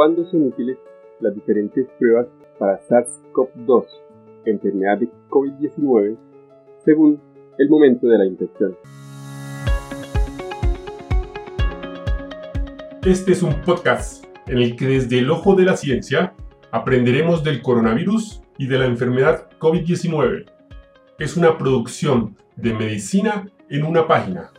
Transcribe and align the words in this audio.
cuándo 0.00 0.24
son 0.30 0.44
útiles 0.44 0.78
las 1.20 1.34
diferentes 1.34 1.86
pruebas 1.98 2.26
para 2.58 2.80
SARS-CoV-2, 2.88 3.84
enfermedad 4.46 4.96
de 4.96 5.10
COVID-19, 5.28 6.16
según 6.82 7.20
el 7.58 7.68
momento 7.68 8.06
de 8.06 8.16
la 8.16 8.24
infección. 8.24 8.74
Este 13.04 13.32
es 13.32 13.42
un 13.42 13.60
podcast 13.60 14.24
en 14.46 14.56
el 14.56 14.74
que 14.74 14.86
desde 14.86 15.18
el 15.18 15.30
ojo 15.30 15.54
de 15.54 15.66
la 15.66 15.76
ciencia 15.76 16.32
aprenderemos 16.70 17.44
del 17.44 17.60
coronavirus 17.60 18.40
y 18.56 18.68
de 18.68 18.78
la 18.78 18.86
enfermedad 18.86 19.50
COVID-19. 19.58 20.46
Es 21.18 21.36
una 21.36 21.58
producción 21.58 22.38
de 22.56 22.72
medicina 22.72 23.50
en 23.68 23.84
una 23.84 24.08
página. 24.08 24.50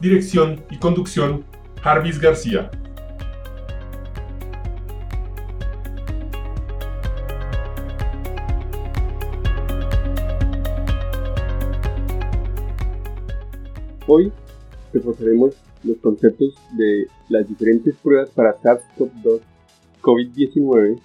Dirección 0.00 0.64
y 0.72 0.78
conducción, 0.78 1.44
Jarvis 1.82 2.18
García. 2.18 2.68
Hoy 14.14 14.30
reforzaremos 14.92 15.54
los 15.84 15.96
conceptos 15.96 16.54
de 16.76 17.06
las 17.30 17.48
diferentes 17.48 17.96
pruebas 17.96 18.28
para 18.28 18.54
SARS-CoV-2 18.60 19.40
COVID-19 20.02 20.98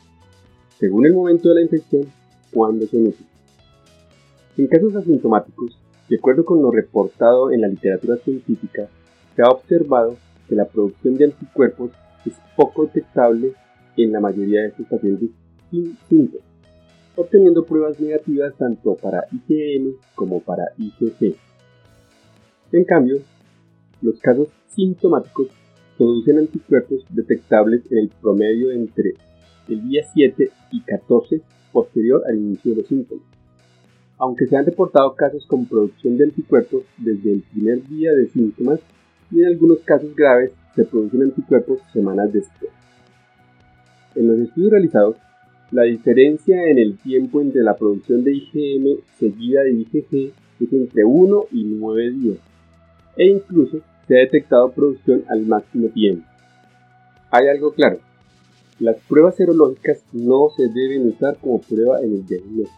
según 0.78 1.06
el 1.06 1.14
momento 1.14 1.48
de 1.48 1.56
la 1.56 1.62
infección, 1.62 2.04
cuando 2.52 2.86
son 2.86 3.08
útiles. 3.08 3.32
En 4.58 4.68
casos 4.68 4.94
asintomáticos, 4.94 5.80
de 6.10 6.18
acuerdo 6.18 6.44
con 6.44 6.62
lo 6.62 6.70
reportado 6.70 7.50
en 7.54 7.62
la 7.62 7.70
literatura 7.70 8.18
científica, 8.18 8.90
se 9.38 9.42
ha 9.42 9.52
observado 9.52 10.18
que 10.50 10.55
la 10.55 10.66
producción 10.66 11.16
de 11.16 11.26
anticuerpos 11.28 11.92
es 12.26 12.34
poco 12.58 12.88
detectable 12.88 13.54
en 13.96 14.12
la 14.12 14.20
mayoría 14.20 14.64
de 14.64 14.68
estos 14.68 14.86
pacientes 14.88 15.30
sin 15.72 15.98
síntomas, 16.10 16.46
obteniendo 17.16 17.64
pruebas 17.64 18.02
negativas 18.02 18.54
tanto 18.58 18.96
para 18.96 19.24
IgM 19.32 19.94
como 20.14 20.42
para 20.42 20.66
IgG. 20.77 21.38
En 22.71 22.84
cambio, 22.84 23.21
los 24.01 24.20
casos 24.20 24.49
sintomáticos 24.68 25.48
producen 25.98 26.40
anticuerpos 26.40 27.05
detectables 27.09 27.82
en 27.91 27.99
el 27.99 28.09
promedio 28.21 28.71
entre 28.71 29.13
el 29.70 29.87
día 29.87 30.04
7 30.13 30.49
y 30.71 30.82
14 30.82 31.41
posterior 31.71 32.24
al 32.27 32.37
inicio 32.37 32.71
de 32.71 32.77
los 32.77 32.87
síntomas. 32.87 33.24
Aunque 34.18 34.48
se 34.48 34.57
han 34.57 34.65
reportado 34.65 35.15
casos 35.15 35.46
con 35.46 35.65
producción 35.65 36.18
de 36.18 36.26
anticuerpos 36.26 36.84
desde 36.98 37.34
el 37.34 37.41
primer 37.41 37.87
día 37.87 38.13
de 38.13 38.27
síntomas 38.27 38.79
y 39.31 39.41
en 39.41 39.48
algunos 39.48 39.79
casos 39.79 40.15
graves 40.15 40.52
se 40.76 40.85
producen 40.85 41.24
anticuerpos 41.24 41.79
semanas 41.93 42.34
después. 42.34 42.71
En 44.15 44.27
los 44.27 44.40
estudios 44.40 44.71
realizados, 44.71 45.15
la 45.71 45.84
diferencia 45.84 46.65
en 46.70 46.79
el 46.79 46.98
tiempo 46.98 47.41
entre 47.41 47.62
la 47.62 47.76
producción 47.76 48.24
de 48.24 48.34
IgM 48.34 48.99
seguida 49.20 49.62
de 49.62 49.74
IgG 49.74 50.31
es 50.59 50.74
entre 50.74 51.04
1 51.04 51.46
y 51.52 51.63
9 51.63 52.12
días, 52.12 52.37
e 53.18 53.27
incluso 53.27 53.79
se 54.07 54.15
ha 54.15 54.20
detectado 54.20 54.71
producción 54.71 55.23
al 55.29 55.46
máximo 55.46 55.90
tiempo. 55.90 56.26
Hay 57.32 57.48
algo 57.48 57.74
claro, 57.74 57.99
las 58.79 58.98
pruebas 59.07 59.35
serológicas 59.35 60.04
no 60.13 60.49
se 60.55 60.68
deben 60.70 61.07
usar 61.07 61.37
como 61.37 61.59
prueba 61.59 61.99
en 62.01 62.13
el 62.13 62.26
diagnóstico. 62.26 62.77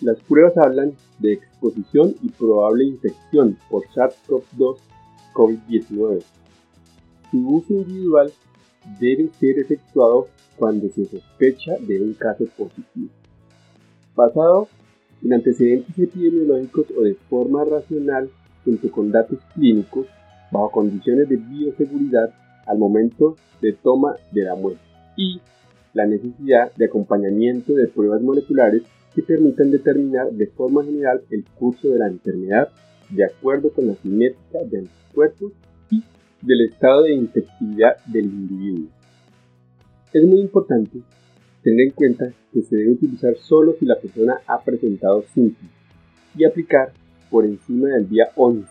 Las 0.00 0.18
pruebas 0.20 0.56
hablan 0.56 0.94
de 1.18 1.34
exposición 1.34 2.14
y 2.22 2.28
probable 2.30 2.84
infección 2.84 3.58
por 3.68 3.84
SARS-CoV-2 3.88 4.76
COVID-19. 5.34 6.22
Su 7.30 7.48
uso 7.48 7.72
individual 7.74 8.32
debe 9.00 9.28
ser 9.38 9.58
efectuado 9.58 10.28
cuando 10.56 10.88
se 10.90 11.04
sospecha 11.06 11.76
de 11.80 12.00
un 12.02 12.14
caso 12.14 12.44
positivo. 12.56 13.08
Basado 14.14 14.68
en 15.22 15.34
antecedentes 15.34 15.98
epidemiológicos 15.98 16.86
o 16.96 17.02
de 17.02 17.14
forma 17.28 17.64
racional 17.64 18.30
junto 18.64 18.90
con 18.90 19.10
datos 19.10 19.38
clínicos 19.54 20.06
bajo 20.50 20.70
condiciones 20.70 21.28
de 21.28 21.36
bioseguridad 21.36 22.32
al 22.66 22.78
momento 22.78 23.36
de 23.60 23.72
toma 23.72 24.16
de 24.30 24.44
la 24.44 24.54
muestra 24.54 24.86
y 25.16 25.40
la 25.94 26.06
necesidad 26.06 26.72
de 26.74 26.86
acompañamiento 26.86 27.74
de 27.74 27.88
pruebas 27.88 28.22
moleculares 28.22 28.82
que 29.14 29.22
permitan 29.22 29.70
determinar 29.70 30.30
de 30.30 30.46
forma 30.46 30.84
general 30.84 31.22
el 31.30 31.44
curso 31.58 31.88
de 31.88 31.98
la 31.98 32.06
enfermedad 32.06 32.68
de 33.10 33.24
acuerdo 33.24 33.70
con 33.70 33.86
la 33.88 33.94
cinética 33.96 34.58
de 34.70 34.78
anticuerpos 34.78 35.52
y 35.90 36.02
del 36.40 36.62
estado 36.62 37.02
de 37.02 37.14
infectividad 37.14 37.96
del 38.06 38.24
individuo. 38.24 38.88
Es 40.12 40.24
muy 40.24 40.40
importante 40.40 40.98
tener 41.62 41.88
en 41.88 41.90
cuenta 41.92 42.32
que 42.52 42.62
se 42.62 42.76
debe 42.76 42.92
utilizar 42.92 43.36
solo 43.36 43.74
si 43.78 43.86
la 43.86 43.98
persona 43.98 44.40
ha 44.46 44.62
presentado 44.62 45.24
síntomas 45.34 45.72
y 46.36 46.44
aplicar 46.44 46.92
por 47.32 47.46
encima 47.46 47.88
del 47.88 48.08
día 48.10 48.26
11, 48.36 48.68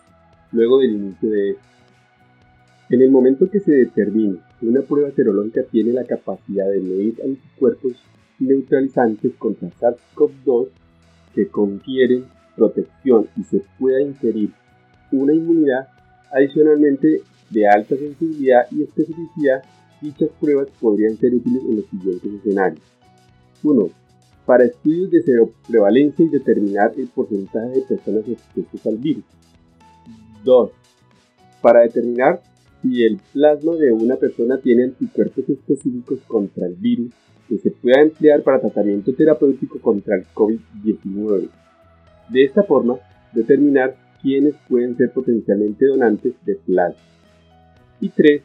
luego 0.51 0.79
del 0.79 0.91
inicio 0.91 1.29
de 1.31 1.49
esto. 1.49 1.63
En 2.91 3.01
el 3.01 3.09
momento 3.09 3.49
que 3.49 3.59
se 3.59 3.71
determine 3.71 4.37
que 4.59 4.67
una 4.67 4.81
prueba 4.81 5.09
serológica 5.11 5.63
tiene 5.71 5.93
la 5.93 6.05
capacidad 6.05 6.69
de 6.69 6.79
medir 6.79 7.19
anticuerpos 7.25 7.93
neutralizantes 8.37 9.33
contra 9.37 9.69
SARS-CoV-2 9.69 10.67
que 11.33 11.47
confieren 11.47 12.25
protección 12.55 13.27
y 13.35 13.43
se 13.43 13.63
pueda 13.79 13.99
inferir 14.01 14.51
una 15.11 15.33
inmunidad 15.33 15.87
adicionalmente 16.31 17.21
de 17.49 17.67
alta 17.67 17.95
sensibilidad 17.95 18.67
y 18.71 18.83
especificidad, 18.83 19.63
dichas 20.01 20.29
pruebas 20.39 20.67
podrían 20.79 21.17
ser 21.17 21.33
útiles 21.33 21.63
en 21.67 21.75
los 21.77 21.85
siguientes 21.85 22.31
escenarios. 22.33 22.83
1. 23.63 24.00
Para 24.45 24.65
estudios 24.65 25.11
de 25.11 25.21
seroprevalencia 25.21 26.25
y 26.25 26.29
determinar 26.29 26.93
el 26.97 27.07
porcentaje 27.07 27.69
de 27.69 27.81
personas 27.81 28.27
expuestas 28.27 28.87
al 28.87 28.97
virus. 28.97 29.23
2. 30.43 30.71
Para 31.61 31.81
determinar 31.81 32.41
si 32.81 33.03
el 33.03 33.19
plasma 33.31 33.75
de 33.75 33.91
una 33.91 34.15
persona 34.15 34.57
tiene 34.59 34.85
anticuerpos 34.85 35.47
específicos 35.47 36.19
contra 36.27 36.65
el 36.65 36.75
virus 36.75 37.11
que 37.47 37.59
se 37.59 37.71
pueda 37.71 38.01
emplear 38.01 38.41
para 38.41 38.59
tratamiento 38.59 39.13
terapéutico 39.13 39.79
contra 39.79 40.15
el 40.15 40.25
COVID-19. 40.33 41.49
De 42.29 42.43
esta 42.43 42.63
forma, 42.63 42.97
determinar 43.33 43.95
quiénes 44.21 44.55
pueden 44.67 44.95
ser 44.97 45.11
potencialmente 45.11 45.85
donantes 45.85 46.33
de 46.45 46.55
plasma. 46.55 47.01
Y 47.99 48.09
3. 48.09 48.41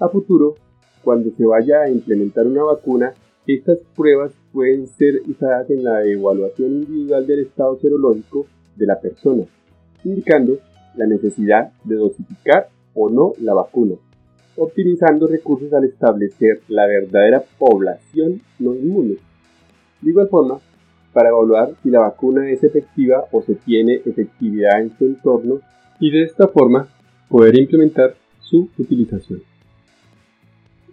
A 0.00 0.08
futuro, 0.08 0.54
cuando 1.02 1.30
se 1.36 1.44
vaya 1.44 1.82
a 1.82 1.90
implementar 1.90 2.46
una 2.46 2.62
vacuna, 2.62 3.12
estas 3.46 3.78
pruebas 3.94 4.32
pueden 4.52 4.86
ser 4.86 5.22
usadas 5.26 5.70
en 5.70 5.84
la 5.84 6.04
evaluación 6.04 6.72
individual 6.72 7.26
del 7.26 7.40
estado 7.40 7.78
serológico 7.78 8.46
de 8.76 8.86
la 8.86 9.00
persona, 9.00 9.44
indicando 10.04 10.58
la 10.94 11.06
necesidad 11.06 11.72
de 11.84 11.96
dosificar 11.96 12.68
o 12.94 13.08
no 13.08 13.32
la 13.40 13.54
vacuna, 13.54 13.94
optimizando 14.56 15.26
recursos 15.26 15.72
al 15.72 15.84
establecer 15.84 16.60
la 16.68 16.86
verdadera 16.86 17.42
población 17.58 18.40
no 18.58 18.74
inmune. 18.74 19.16
De 20.00 20.10
igual 20.10 20.28
forma, 20.28 20.58
para 21.12 21.30
evaluar 21.30 21.74
si 21.82 21.90
la 21.90 22.00
vacuna 22.00 22.50
es 22.50 22.62
efectiva 22.64 23.24
o 23.32 23.42
se 23.42 23.54
tiene 23.54 24.00
efectividad 24.04 24.80
en 24.80 24.96
su 24.96 25.04
entorno 25.04 25.60
y 26.00 26.10
de 26.10 26.24
esta 26.24 26.48
forma 26.48 26.88
poder 27.28 27.58
implementar 27.58 28.14
su 28.40 28.68
utilización. 28.78 29.42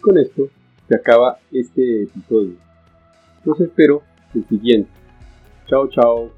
con 0.00 0.16
esto 0.16 0.48
se 0.88 0.94
acaba 0.96 1.38
este 1.52 2.04
episodio. 2.04 2.69
Los 3.44 3.60
espero 3.60 4.02
el 4.34 4.46
siguiente. 4.48 4.90
Chao, 5.66 5.88
chao. 5.88 6.30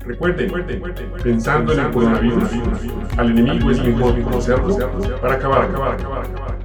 Recuerden, 0.00 0.52
pensando 1.22 1.72
en 1.72 1.80
el 1.80 1.90
coronavirus, 1.90 2.50
al 3.16 3.30
enemigo 3.30 3.70
es 3.72 3.84
mejor 3.84 4.22
conocerlo 4.22 4.76
para 5.20 5.34
acabar, 5.34 5.64
acabar, 5.64 5.94
acabar, 5.94 6.26
acabar. 6.26 6.55